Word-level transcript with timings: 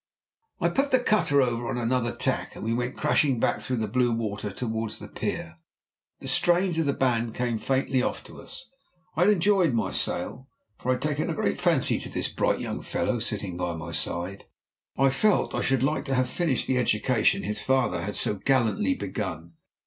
I 0.59 0.67
put 0.69 0.89
the 0.89 0.97
cutter 0.97 1.43
over 1.43 1.67
on 1.69 1.77
another 1.77 2.11
tack, 2.11 2.55
and 2.55 2.65
we 2.65 2.73
went 2.73 2.97
crashing 2.97 3.39
back 3.39 3.61
through 3.61 3.77
the 3.77 3.87
blue 3.87 4.11
water 4.11 4.49
towards 4.49 4.97
the 4.97 5.07
pier. 5.07 5.59
The 6.21 6.27
strains 6.27 6.79
of 6.79 6.87
the 6.87 6.93
band 6.93 7.35
came 7.35 7.59
faintly 7.59 8.01
off 8.01 8.23
to 8.23 8.41
us. 8.41 8.67
I 9.15 9.21
had 9.25 9.29
enjoyed 9.29 9.75
my 9.75 9.91
sail, 9.91 10.47
for 10.79 10.89
I 10.89 10.93
had 10.93 11.03
taken 11.03 11.29
a 11.29 11.35
great 11.35 11.59
fancy 11.59 11.99
to 11.99 12.09
this 12.09 12.29
bright 12.29 12.59
young 12.59 12.81
fellow 12.81 13.19
sitting 13.19 13.57
by 13.57 13.75
my 13.75 13.91
side. 13.91 14.45
I 14.97 15.11
felt 15.11 15.53
I 15.53 15.61
should 15.61 15.83
like 15.83 16.05
to 16.05 16.15
have 16.15 16.27
finished 16.31 16.65
the 16.65 16.79
education 16.79 17.43
his 17.43 17.61
father 17.61 18.01
had 18.01 18.15
so 18.15 18.33
gallantly 18.33 18.95
begun. 18.95 19.53